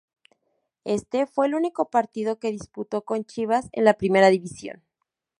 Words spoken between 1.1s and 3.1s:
fue el único partido que disputo